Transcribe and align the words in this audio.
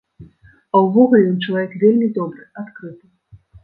А 0.73 0.81
ўвогуле 0.85 1.21
ён 1.33 1.37
чалавек 1.45 1.79
вельмі 1.87 2.11
добры, 2.19 2.43
адкрыты. 2.65 3.17